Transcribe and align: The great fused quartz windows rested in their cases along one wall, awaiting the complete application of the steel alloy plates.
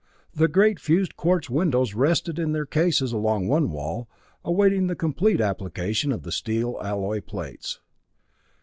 The 0.33 0.47
great 0.47 0.79
fused 0.79 1.15
quartz 1.15 1.47
windows 1.47 1.93
rested 1.93 2.39
in 2.39 2.53
their 2.53 2.65
cases 2.65 3.13
along 3.13 3.47
one 3.47 3.69
wall, 3.69 4.09
awaiting 4.43 4.87
the 4.87 4.95
complete 4.95 5.39
application 5.39 6.11
of 6.11 6.23
the 6.23 6.31
steel 6.31 6.79
alloy 6.83 7.21
plates. 7.21 7.79